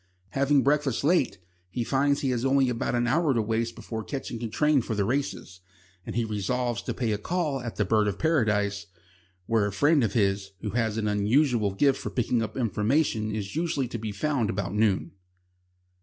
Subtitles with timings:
[0.29, 1.37] Having breakfasted late,
[1.69, 4.95] he finds he has only about an hour to waste before catching a train for
[4.95, 5.59] the races,
[6.07, 8.87] and he resolves to pay a call at the "Bird of Paradise,"
[9.45, 13.55] where a friend of his who has an unusual gift for picking up information is
[13.55, 15.11] usually to be found about noon.